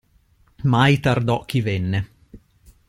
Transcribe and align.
Mai 0.63 0.99
tardò 0.99 1.45
chi 1.45 1.61
venne. 1.61 2.09